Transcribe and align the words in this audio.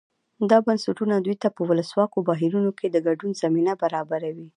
دا 0.49 0.57
بنسټونه 0.65 1.15
دوی 1.19 1.35
ته 1.43 1.47
په 1.55 1.61
ولسواکو 1.69 2.25
بهیرونو 2.29 2.71
کې 2.79 2.87
د 2.89 2.97
ګډون 3.07 3.31
زمینه 3.43 3.73
برابروي. 3.81 4.47